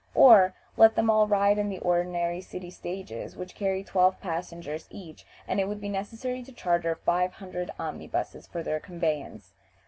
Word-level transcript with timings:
Or, 0.15 0.55
let 0.77 0.95
them 0.95 1.11
all 1.11 1.27
ride 1.27 1.59
in 1.59 1.69
the 1.69 1.77
ordinary 1.77 2.41
city 2.41 2.71
stages, 2.71 3.37
which 3.37 3.53
carry 3.53 3.83
twelve 3.83 4.19
passengers 4.19 4.87
each, 4.89 5.27
and 5.47 5.59
it 5.59 5.67
would 5.67 5.79
be 5.79 5.89
necessary 5.89 6.41
to 6.41 6.51
charter 6.51 6.95
five 6.95 7.33
hundred 7.33 7.69
omnibuses 7.77 8.47
for 8.47 8.63
their 8.63 8.79
conveyance. 8.79 9.53